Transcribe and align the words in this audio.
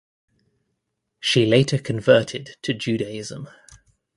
She 1.19 1.45
later 1.45 1.77
converted 1.77 2.55
to 2.63 2.73
Judaism. 2.73 3.49